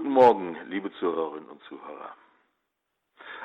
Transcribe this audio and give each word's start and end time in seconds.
Guten 0.00 0.14
Morgen, 0.14 0.56
liebe 0.70 0.90
Zuhörerinnen 0.94 1.50
und 1.50 1.62
Zuhörer. 1.64 2.16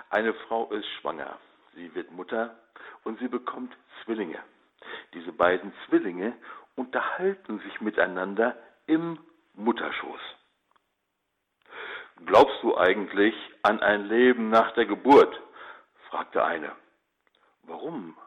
Eine 0.10 0.34
Frau 0.34 0.72
ist 0.72 0.88
schwanger, 1.02 1.38
sie 1.74 1.94
wird 1.94 2.12
Mutter 2.12 2.58
und 3.04 3.20
sie 3.20 3.28
bekommt 3.28 3.76
Zwillinge. 4.02 4.42
Diese 5.14 5.34
beiden 5.34 5.74
Zwillinge 5.86 6.34
unterhalten 6.78 7.60
sich 7.60 7.82
miteinander 7.82 8.56
im 8.88 9.20
Mutterschoß. 9.56 10.22
Glaubst 12.26 12.64
du 12.64 12.78
eigentlich 12.78 13.36
an 13.64 13.82
ein 13.82 14.06
Leben 14.06 14.50
nach 14.50 14.72
der 14.76 14.86
Geburt? 14.86 15.38
fragte 16.10 16.42
eine. 16.46 16.72
Warum? 17.64 18.18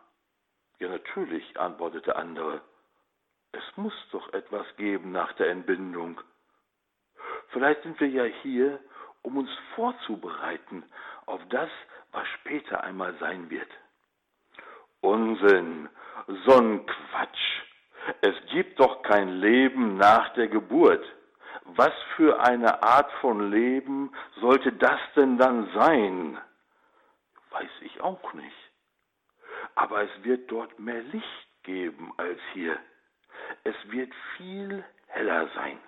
Ja, 0.81 0.91
natürlich, 0.91 1.59
antwortete 1.59 2.11
der 2.11 2.19
andere. 2.19 2.61
Es 3.53 3.65
muss 3.77 3.95
doch 4.13 4.31
etwas 4.35 4.67
geben 4.77 5.13
nach 5.13 5.33
der 5.33 5.49
Entbindung. 5.49 6.21
Vielleicht 7.51 7.83
sind 7.83 7.99
wir 8.01 8.09
ja 8.09 8.25
hier, 8.25 8.79
um 9.23 9.39
uns 9.39 9.51
vorzubereiten 9.75 10.85
auf 11.27 11.41
das, 11.49 11.71
was 12.13 12.27
später 12.41 12.83
einmal 12.85 13.15
sein 13.19 13.51
wird. 13.51 13.69
Unsinn, 15.01 15.89
so 16.45 16.57
ein 16.57 16.87
Quatsch. 16.87 17.63
Es 18.21 18.35
gibt 18.51 18.81
doch 18.81 19.03
kein 19.03 19.41
Leben 19.41 19.97
nach 19.97 20.33
der 20.35 20.49
Geburt. 20.49 21.05
Was 21.77 21.93
für 22.17 22.41
eine 22.41 22.83
Art 22.83 23.11
von 23.21 23.51
Leben 23.51 24.11
sollte 24.41 24.73
das 24.73 25.01
denn 25.15 25.37
dann 25.37 25.71
sein? 25.75 26.39
Weiß 27.51 27.71
ich 27.83 28.01
auch 28.01 28.33
nicht. 28.33 28.57
Aber 29.75 30.03
es 30.03 30.25
wird 30.25 30.51
dort 30.51 30.79
mehr 30.79 31.03
Licht 31.03 31.49
geben 31.63 32.13
als 32.17 32.41
hier. 32.53 32.79
Es 33.65 33.77
wird 33.91 34.13
viel 34.37 34.85
heller 35.09 35.49
sein. 35.55 35.79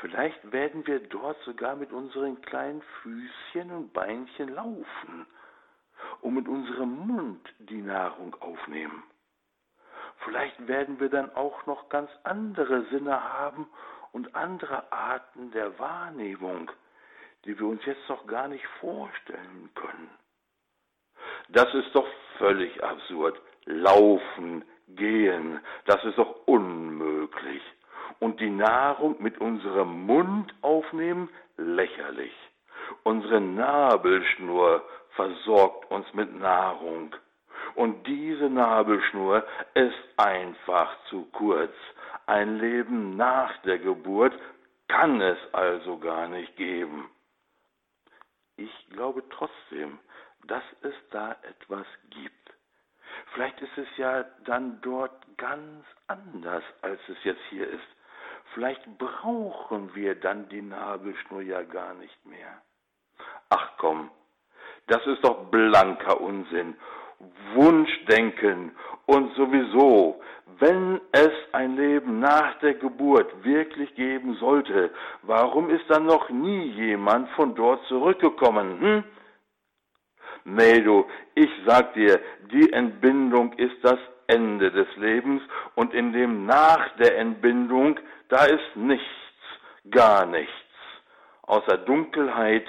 Vielleicht 0.00 0.50
werden 0.50 0.86
wir 0.86 1.00
dort 1.00 1.38
sogar 1.42 1.76
mit 1.76 1.92
unseren 1.92 2.40
kleinen 2.40 2.82
Füßchen 3.02 3.70
und 3.70 3.92
Beinchen 3.92 4.48
laufen 4.48 5.26
und 6.22 6.34
mit 6.34 6.48
unserem 6.48 7.06
Mund 7.06 7.46
die 7.58 7.82
Nahrung 7.82 8.34
aufnehmen. 8.40 9.02
Vielleicht 10.24 10.66
werden 10.66 11.00
wir 11.00 11.10
dann 11.10 11.34
auch 11.34 11.66
noch 11.66 11.90
ganz 11.90 12.10
andere 12.24 12.86
Sinne 12.86 13.22
haben 13.22 13.68
und 14.12 14.34
andere 14.34 14.90
Arten 14.90 15.50
der 15.50 15.78
Wahrnehmung, 15.78 16.70
die 17.44 17.58
wir 17.58 17.66
uns 17.66 17.84
jetzt 17.84 18.08
noch 18.08 18.26
gar 18.26 18.48
nicht 18.48 18.66
vorstellen 18.80 19.70
können. 19.74 20.10
Das 21.50 21.72
ist 21.74 21.94
doch 21.94 22.06
völlig 22.38 22.82
absurd. 22.82 23.40
Laufen, 23.66 24.64
gehen, 24.88 25.60
das 25.84 26.02
ist 26.04 26.16
doch 26.16 26.46
unmöglich 26.46 27.62
und 28.20 28.38
die 28.40 28.50
Nahrung 28.50 29.16
mit 29.18 29.40
unserem 29.40 30.06
Mund 30.06 30.54
aufnehmen, 30.62 31.28
lächerlich. 31.56 32.32
Unsere 33.02 33.40
Nabelschnur 33.40 34.84
versorgt 35.16 35.90
uns 35.90 36.06
mit 36.14 36.32
Nahrung. 36.38 37.14
Und 37.74 38.06
diese 38.06 38.48
Nabelschnur 38.48 39.44
ist 39.74 39.98
einfach 40.16 40.96
zu 41.08 41.24
kurz. 41.32 41.72
Ein 42.26 42.58
Leben 42.58 43.16
nach 43.16 43.56
der 43.62 43.78
Geburt 43.78 44.34
kann 44.88 45.20
es 45.20 45.38
also 45.52 45.98
gar 45.98 46.28
nicht 46.28 46.56
geben. 46.56 47.10
Ich 48.56 48.88
glaube 48.90 49.22
trotzdem, 49.30 49.98
dass 50.46 50.64
es 50.82 50.94
da 51.10 51.36
etwas 51.42 51.86
gibt. 52.10 52.34
Vielleicht 53.32 53.60
ist 53.62 53.78
es 53.78 53.88
ja 53.96 54.24
dann 54.44 54.80
dort 54.82 55.12
ganz 55.38 55.84
anders, 56.08 56.64
als 56.82 57.00
es 57.08 57.22
jetzt 57.24 57.42
hier 57.50 57.68
ist. 57.68 57.86
Vielleicht 58.54 58.98
brauchen 58.98 59.94
wir 59.94 60.14
dann 60.14 60.48
die 60.48 60.62
Nabelschnur 60.62 61.42
ja 61.42 61.62
gar 61.62 61.94
nicht 61.94 62.26
mehr. 62.26 62.62
Ach 63.48 63.72
komm, 63.78 64.10
das 64.86 65.06
ist 65.06 65.24
doch 65.24 65.50
blanker 65.50 66.20
Unsinn. 66.20 66.76
Wunschdenken 67.54 68.72
und 69.06 69.34
sowieso, 69.34 70.20
wenn 70.58 71.00
es 71.12 71.32
ein 71.52 71.76
Leben 71.76 72.18
nach 72.18 72.58
der 72.60 72.74
Geburt 72.74 73.44
wirklich 73.44 73.94
geben 73.94 74.36
sollte, 74.36 74.90
warum 75.22 75.68
ist 75.70 75.84
dann 75.88 76.06
noch 76.06 76.30
nie 76.30 76.70
jemand 76.70 77.28
von 77.30 77.54
dort 77.54 77.84
zurückgekommen? 77.86 78.80
Hm? 78.80 79.04
Nee, 80.44 80.80
du, 80.80 81.06
ich 81.34 81.50
sag 81.66 81.94
dir, 81.94 82.20
die 82.52 82.72
Entbindung 82.72 83.52
ist 83.54 83.76
das 83.82 83.98
Ende 84.30 84.70
des 84.70 84.88
Lebens 84.96 85.42
und 85.74 85.92
in 85.92 86.12
dem 86.12 86.46
nach 86.46 86.96
der 86.96 87.18
Entbindung, 87.18 87.98
da 88.28 88.44
ist 88.44 88.76
nichts, 88.76 89.04
gar 89.90 90.26
nichts, 90.26 90.52
außer 91.42 91.78
Dunkelheit, 91.78 92.66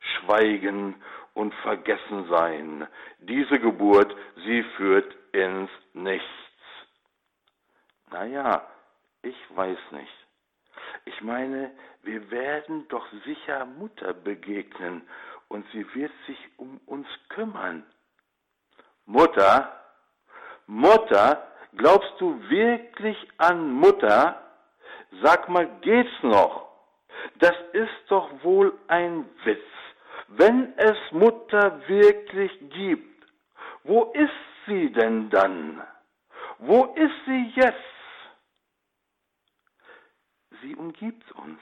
Schweigen 0.00 0.96
und 1.34 1.54
Vergessensein. 1.62 2.86
Diese 3.18 3.58
Geburt, 3.58 4.14
sie 4.44 4.62
führt 4.76 5.14
ins 5.32 5.70
Nichts. 5.92 6.26
Naja, 8.10 8.66
ich 9.22 9.36
weiß 9.54 9.78
nicht. 9.92 10.12
Ich 11.04 11.20
meine, 11.20 11.70
wir 12.02 12.30
werden 12.30 12.86
doch 12.88 13.06
sicher 13.24 13.64
Mutter 13.64 14.12
begegnen 14.12 15.02
und 15.48 15.66
sie 15.72 15.86
wird 15.94 16.12
sich 16.26 16.38
um 16.56 16.80
uns 16.86 17.06
kümmern. 17.28 17.84
Mutter? 19.06 19.83
Mutter? 20.66 21.46
Glaubst 21.76 22.12
du 22.18 22.40
wirklich 22.48 23.16
an 23.38 23.72
Mutter? 23.72 24.40
Sag 25.22 25.48
mal, 25.48 25.66
geht's 25.80 26.22
noch? 26.22 26.68
Das 27.36 27.54
ist 27.72 27.94
doch 28.08 28.30
wohl 28.42 28.78
ein 28.88 29.28
Witz. 29.44 29.64
Wenn 30.28 30.76
es 30.78 30.96
Mutter 31.12 31.80
wirklich 31.88 32.52
gibt, 32.70 33.26
wo 33.84 34.04
ist 34.12 34.30
sie 34.66 34.90
denn 34.92 35.30
dann? 35.30 35.82
Wo 36.58 36.84
ist 36.94 37.14
sie 37.26 37.52
jetzt? 37.54 37.78
Sie 40.62 40.74
umgibt 40.76 41.30
uns. 41.32 41.60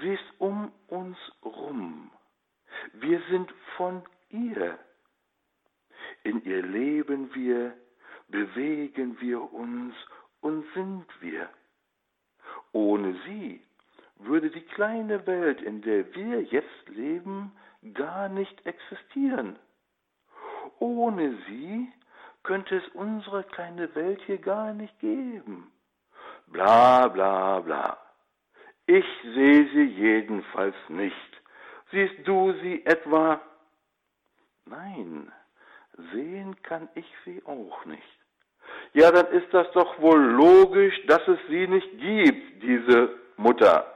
Sie 0.00 0.14
ist 0.14 0.32
um 0.38 0.72
uns 0.88 1.18
rum. 1.44 2.10
Wir 2.92 3.20
sind 3.30 3.52
von 3.76 4.04
ihr. 4.28 4.78
In 6.26 6.44
ihr 6.44 6.60
leben 6.60 7.32
wir, 7.36 7.72
bewegen 8.26 9.16
wir 9.20 9.52
uns 9.52 9.94
und 10.40 10.64
sind 10.74 11.06
wir. 11.20 11.48
Ohne 12.72 13.14
sie 13.24 13.62
würde 14.16 14.50
die 14.50 14.66
kleine 14.74 15.24
Welt, 15.28 15.62
in 15.62 15.82
der 15.82 16.12
wir 16.16 16.42
jetzt 16.42 16.88
leben, 16.88 17.52
gar 17.94 18.28
nicht 18.28 18.66
existieren. 18.66 19.56
Ohne 20.80 21.38
sie 21.46 21.92
könnte 22.42 22.78
es 22.78 22.88
unsere 22.94 23.44
kleine 23.44 23.94
Welt 23.94 24.20
hier 24.26 24.38
gar 24.38 24.74
nicht 24.74 24.98
geben. 24.98 25.70
Bla 26.48 27.06
bla 27.06 27.60
bla. 27.60 27.98
Ich 28.86 29.06
sehe 29.22 29.68
sie 29.72 29.94
jedenfalls 29.94 30.76
nicht. 30.88 31.42
Siehst 31.92 32.26
du 32.26 32.52
sie 32.62 32.84
etwa? 32.84 33.40
Nein, 34.64 35.30
sehen 36.12 36.60
kann 36.62 36.88
ich 36.94 37.06
sie 37.24 37.42
auch 37.46 37.84
nicht. 37.84 38.18
Ja, 38.92 39.10
dann 39.10 39.26
ist 39.28 39.52
das 39.52 39.70
doch 39.72 40.00
wohl 40.00 40.20
logisch, 40.20 40.94
dass 41.06 41.26
es 41.28 41.38
sie 41.48 41.66
nicht 41.66 41.98
gibt, 41.98 42.62
diese 42.62 43.18
Mutter. 43.36 43.92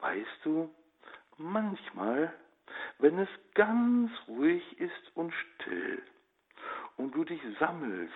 Weißt 0.00 0.44
du, 0.44 0.72
manchmal, 1.36 2.32
wenn 2.98 3.18
es 3.18 3.28
ganz 3.54 4.10
ruhig 4.28 4.80
ist 4.80 5.16
und 5.16 5.32
still 5.32 6.02
und 6.96 7.14
du 7.14 7.24
dich 7.24 7.40
sammelst 7.58 8.14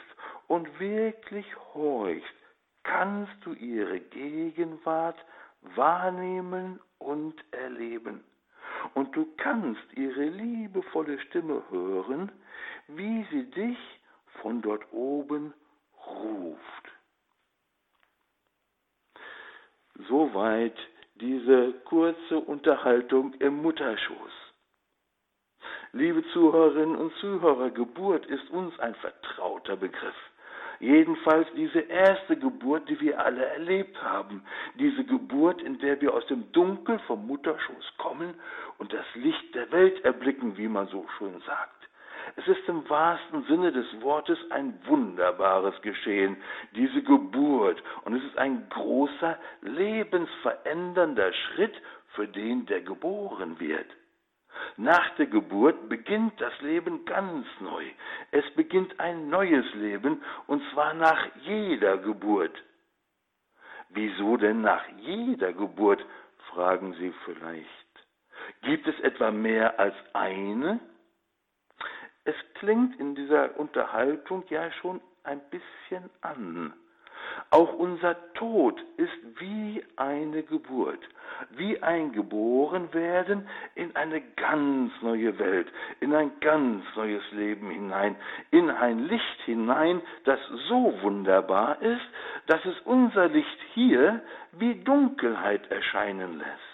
und 0.49 0.79
wirklich 0.79 1.47
horchst, 1.75 2.35
kannst 2.83 3.35
du 3.45 3.53
ihre 3.55 4.01
Gegenwart 4.01 5.19
wahrnehmen 5.75 6.81
und 6.99 7.35
erleben. 7.53 8.25
Und 8.95 9.15
du 9.17 9.27
kannst 9.37 9.83
ihre 9.95 10.25
liebevolle 10.25 11.19
Stimme 11.21 11.63
hören, 11.71 12.33
wie 12.89 13.27
sie 13.31 13.51
dich 13.51 13.79
von 14.41 14.63
dort 14.63 14.93
oben 14.93 15.55
ruft. 16.07 16.93
Soweit 20.09 20.77
diese 21.17 21.73
kurze 21.85 22.39
Unterhaltung 22.39 23.35
im 23.35 23.63
Mutterschoß. 23.63 24.33
Liebe 25.93 26.25
Zuhörerinnen 26.33 26.97
und 26.97 27.15
Zuhörer, 27.17 27.71
Geburt 27.71 28.27
ist 28.27 28.51
uns 28.51 28.79
ein 28.81 28.95
vertrauter 28.97 29.77
Begriff. 29.77 30.17
Jedenfalls 30.83 31.47
diese 31.55 31.79
erste 31.79 32.37
Geburt, 32.37 32.89
die 32.89 33.01
wir 33.01 33.21
alle 33.21 33.47
erlebt 33.47 34.03
haben. 34.03 34.43
Diese 34.81 35.05
Geburt, 35.05 35.63
in 35.63 35.79
der 35.79 36.01
wir 36.01 36.13
aus 36.13 36.27
dem 36.27 36.51
Dunkel 36.51 36.99
vom 37.07 37.25
Mutterschoß 37.29 37.99
kommen 37.99 38.35
und 38.79 38.93
das 38.93 39.07
Licht 39.15 39.55
der 39.55 39.71
Welt 39.71 40.05
erblicken, 40.05 40.57
wie 40.57 40.67
man 40.67 40.89
so 40.89 41.07
schön 41.17 41.41
sagt. 41.47 41.89
Es 42.35 42.49
ist 42.49 42.69
im 42.69 42.89
wahrsten 42.91 43.45
Sinne 43.45 43.71
des 43.71 43.87
Wortes 44.01 44.39
ein 44.51 44.77
wunderbares 44.87 45.81
Geschehen, 45.83 46.37
diese 46.75 47.01
Geburt, 47.03 47.81
und 48.05 48.17
es 48.17 48.25
ist 48.25 48.39
ein 48.39 48.69
großer, 48.71 49.39
lebensverändernder 49.61 51.33
Schritt 51.33 51.81
für 52.09 52.27
den, 52.27 52.67
der 52.67 52.81
geboren 52.81 53.61
wird. 53.61 53.87
Nach 54.77 55.15
der 55.17 55.27
Geburt 55.27 55.89
beginnt 55.89 56.41
das 56.41 56.59
Leben 56.61 57.05
ganz 57.05 57.47
neu. 57.61 57.85
Es 58.31 58.45
beginnt 58.55 58.99
ein 59.01 59.29
neues 59.29 59.67
Leben, 59.75 60.23
und 60.47 60.63
zwar 60.73 60.95
nach 60.95 61.29
jeder 61.43 61.99
Geburt. 61.99 62.63
Wieso 63.91 64.37
denn 64.37 64.63
nach 64.63 64.87
jeder 64.99 65.53
Geburt, 65.53 66.05
fragen 66.53 66.95
Sie 66.95 67.13
vielleicht. 67.25 67.69
Gibt 68.63 68.87
es 68.87 68.99
etwa 69.01 69.31
mehr 69.31 69.79
als 69.79 69.95
eine? 70.15 70.81
Es 72.25 72.37
klingt 72.55 72.99
in 72.99 73.15
dieser 73.15 73.59
Unterhaltung 73.59 74.45
ja 74.49 74.71
schon 74.73 75.01
ein 75.25 75.41
bisschen 75.51 76.09
an. 76.21 76.73
Auch 77.51 77.75
unser 77.75 78.17
Tod 78.35 78.83
ist 78.97 79.41
wie 79.41 79.85
eine 79.97 80.43
Geburt, 80.43 81.01
wie 81.51 81.83
ein 81.83 82.13
Geborenwerden 82.13 83.49
in 83.75 83.95
eine 83.97 84.21
ganz 84.37 84.93
neue 85.03 85.39
Welt, 85.39 85.69
in 86.01 86.15
ein 86.15 86.33
ganz 86.41 86.85
neues 86.97 87.23
Leben 87.33 87.71
hinein, 87.71 88.17
in 88.51 88.71
ein 88.71 89.01
Licht 89.01 89.41
hinein, 89.45 90.01
das 90.25 90.41
so 90.69 90.95
wunderbar 91.03 91.81
ist, 91.83 92.07
dass 92.47 92.65
es 92.65 92.79
unser 92.85 93.29
Licht 93.29 93.59
hier 93.75 94.23
wie 94.53 94.75
Dunkelheit 94.77 95.71
erscheinen 95.71 96.39
lässt. 96.39 96.73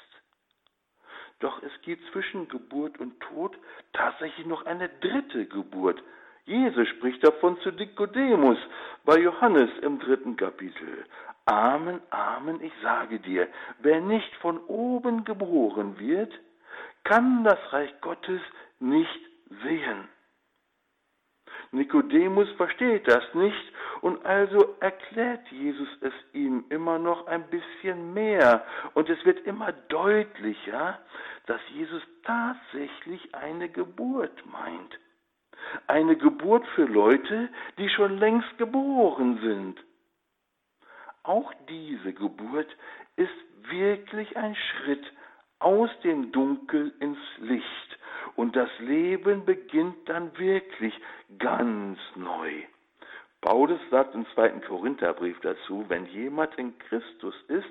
Doch 1.40 1.62
es 1.62 1.72
gibt 1.82 2.02
zwischen 2.12 2.48
Geburt 2.48 2.98
und 2.98 3.20
Tod 3.20 3.56
tatsächlich 3.92 4.46
noch 4.46 4.66
eine 4.66 4.88
dritte 4.88 5.46
Geburt. 5.46 6.02
Jesus 6.48 6.88
spricht 6.88 7.22
davon 7.22 7.60
zu 7.60 7.70
Nikodemus 7.70 8.56
bei 9.04 9.18
Johannes 9.18 9.68
im 9.82 9.98
dritten 9.98 10.34
Kapitel. 10.34 11.04
Amen, 11.44 12.00
Amen, 12.08 12.62
ich 12.62 12.72
sage 12.82 13.20
dir, 13.20 13.48
wer 13.80 14.00
nicht 14.00 14.34
von 14.36 14.58
oben 14.64 15.24
geboren 15.24 15.98
wird, 15.98 16.32
kann 17.04 17.44
das 17.44 17.58
Reich 17.70 17.92
Gottes 18.00 18.40
nicht 18.80 19.20
sehen. 19.62 20.08
Nikodemus 21.70 22.48
versteht 22.56 23.06
das 23.06 23.24
nicht 23.34 23.72
und 24.00 24.24
also 24.24 24.74
erklärt 24.80 25.46
Jesus 25.48 25.88
es 26.00 26.14
ihm 26.32 26.64
immer 26.70 26.98
noch 26.98 27.26
ein 27.26 27.44
bisschen 27.50 28.14
mehr 28.14 28.64
und 28.94 29.10
es 29.10 29.22
wird 29.26 29.46
immer 29.46 29.72
deutlicher, 29.72 30.98
dass 31.44 31.60
Jesus 31.74 32.02
tatsächlich 32.24 33.34
eine 33.34 33.68
Geburt 33.68 34.46
meint. 34.46 34.98
Eine 35.86 36.16
Geburt 36.16 36.66
für 36.74 36.84
Leute, 36.84 37.48
die 37.78 37.88
schon 37.88 38.18
längst 38.18 38.56
geboren 38.58 39.38
sind. 39.42 39.78
Auch 41.22 41.52
diese 41.68 42.12
Geburt 42.12 42.68
ist 43.16 43.30
wirklich 43.70 44.36
ein 44.36 44.54
Schritt 44.54 45.04
aus 45.58 45.90
dem 46.02 46.32
Dunkel 46.32 46.94
ins 47.00 47.18
Licht 47.38 47.98
und 48.36 48.54
das 48.54 48.70
Leben 48.78 49.44
beginnt 49.44 50.08
dann 50.08 50.36
wirklich 50.38 50.94
ganz 51.38 51.98
neu. 52.14 52.62
Paulus 53.40 53.80
sagt 53.90 54.14
im 54.14 54.26
zweiten 54.34 54.60
Korintherbrief 54.62 55.38
dazu, 55.40 55.84
wenn 55.88 56.06
jemand 56.06 56.54
in 56.56 56.76
Christus 56.78 57.34
ist, 57.48 57.68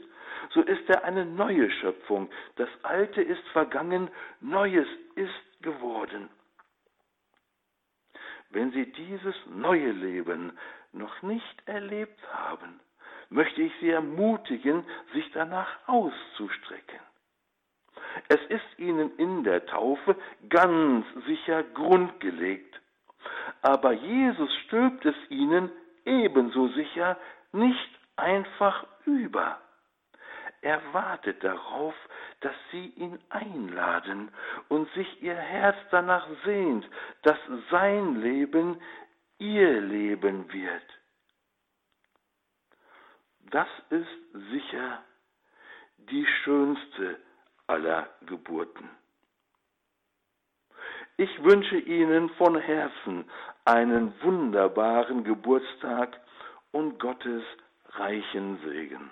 so 0.54 0.62
ist 0.62 0.90
er 0.90 1.04
eine 1.04 1.26
neue 1.26 1.70
Schöpfung. 1.70 2.30
Das 2.56 2.70
Alte 2.84 3.22
ist 3.22 3.46
vergangen, 3.50 4.10
Neues 4.40 4.88
ist 5.16 5.62
geworden. 5.62 6.30
Wenn 8.50 8.72
Sie 8.72 8.92
dieses 8.92 9.36
neue 9.48 9.92
Leben 9.92 10.58
noch 10.94 11.22
nicht 11.22 11.68
erlebt 11.68 12.20
haben, 12.34 12.80
möchte 13.30 13.62
ich 13.62 13.74
Sie 13.82 13.90
ermutigen, 13.90 14.86
sich 15.14 15.30
danach 15.34 15.68
auszustrecken. 15.88 17.00
Es 18.30 18.40
ist 18.50 18.80
ihnen 18.80 19.16
in 19.18 19.44
der 19.44 19.66
Taufe 19.66 20.16
ganz 20.50 21.06
sicher 21.26 21.64
grundgelegt. 21.64 22.80
Aber 23.62 23.92
Jesus 23.92 24.54
stülpt 24.66 25.06
es 25.06 25.16
ihnen 25.30 25.72
ebenso 26.06 26.68
sicher 26.70 27.18
nicht 27.52 28.00
einfach 28.16 28.86
über. 29.06 29.60
Er 30.68 30.82
wartet 30.92 31.42
darauf, 31.46 31.96
dass 32.42 32.54
sie 32.72 32.88
ihn 32.98 33.18
einladen 33.30 34.30
und 34.68 34.92
sich 34.96 35.24
ihr 35.24 35.34
Herz 35.34 35.78
danach 35.92 36.28
sehnt, 36.44 36.86
dass 37.22 37.38
sein 37.72 38.20
Leben 38.20 38.82
ihr 39.38 39.80
Leben 39.80 40.52
wird. 40.52 40.84
Das 43.50 43.70
ist 43.92 44.52
sicher 44.52 45.02
die 46.00 46.26
schönste 46.44 47.18
aller 47.68 48.10
Geburten. 48.26 48.90
Ich 51.16 51.44
wünsche 51.46 51.78
Ihnen 51.78 52.30
von 52.32 52.58
Herzen 52.58 53.24
einen 53.64 54.22
wunderbaren 54.22 55.24
Geburtstag 55.24 56.20
und 56.74 57.00
Gottes 57.00 57.44
reichen 57.92 58.60
Segen. 58.66 59.10